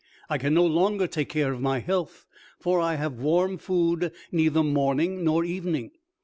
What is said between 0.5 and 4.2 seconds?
no longer take care of my health, for I have warm food